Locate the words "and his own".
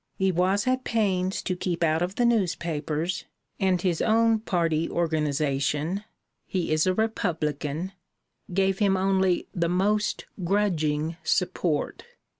3.59-4.39